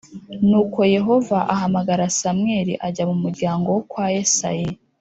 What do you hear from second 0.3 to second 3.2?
Nuko Yehova ahamagara Samweli ajya mu